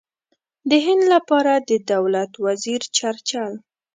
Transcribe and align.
د 0.69 0.71
هند 0.85 1.03
لپاره 1.13 1.53
د 1.69 1.71
دولت 1.91 2.31
وزیر 2.45 2.81
چرچل. 2.97 3.51